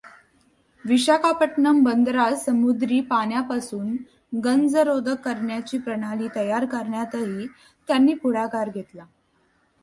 [0.85, 3.95] विशाखापट्टणम बंदरास समुद्री पाण्यापासुन
[4.45, 7.47] गंजरोधक करण्याची प्रणाली तयार करण्यातही
[7.87, 9.05] त्यांनी पुढाकार घेतला.